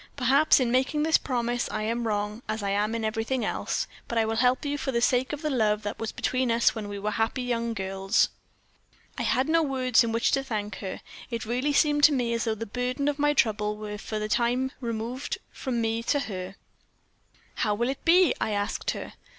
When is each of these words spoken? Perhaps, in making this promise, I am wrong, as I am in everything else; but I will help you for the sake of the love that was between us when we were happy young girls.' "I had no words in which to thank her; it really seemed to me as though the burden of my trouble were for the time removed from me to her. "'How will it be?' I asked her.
Perhaps, 0.15 0.59
in 0.59 0.71
making 0.71 1.03
this 1.03 1.19
promise, 1.19 1.69
I 1.69 1.83
am 1.83 2.07
wrong, 2.07 2.41
as 2.49 2.63
I 2.63 2.71
am 2.71 2.95
in 2.95 3.05
everything 3.05 3.45
else; 3.45 3.85
but 4.07 4.17
I 4.17 4.25
will 4.25 4.37
help 4.37 4.65
you 4.65 4.75
for 4.75 4.91
the 4.91 4.99
sake 4.99 5.31
of 5.31 5.43
the 5.43 5.51
love 5.51 5.83
that 5.83 5.99
was 5.99 6.11
between 6.11 6.49
us 6.51 6.73
when 6.73 6.87
we 6.89 6.97
were 6.97 7.11
happy 7.11 7.43
young 7.43 7.75
girls.' 7.75 8.29
"I 9.19 9.21
had 9.21 9.47
no 9.47 9.61
words 9.61 10.03
in 10.03 10.11
which 10.11 10.31
to 10.31 10.43
thank 10.43 10.77
her; 10.77 11.01
it 11.29 11.45
really 11.45 11.71
seemed 11.71 12.03
to 12.05 12.13
me 12.13 12.33
as 12.33 12.45
though 12.45 12.55
the 12.55 12.65
burden 12.65 13.07
of 13.07 13.19
my 13.19 13.33
trouble 13.35 13.77
were 13.77 13.99
for 13.99 14.17
the 14.17 14.27
time 14.27 14.71
removed 14.81 15.37
from 15.51 15.79
me 15.81 16.01
to 16.01 16.21
her. 16.21 16.55
"'How 17.57 17.75
will 17.75 17.89
it 17.89 18.03
be?' 18.03 18.33
I 18.41 18.53
asked 18.53 18.89
her. 18.97 19.13